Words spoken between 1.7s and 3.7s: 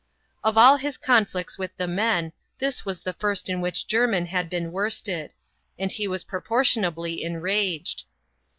the men, this was the first in